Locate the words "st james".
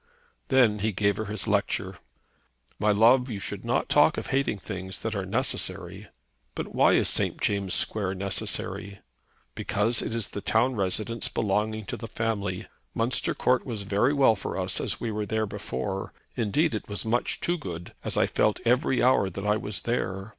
7.07-7.75